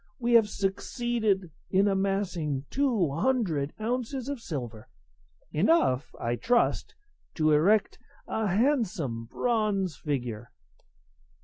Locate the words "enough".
5.51-6.15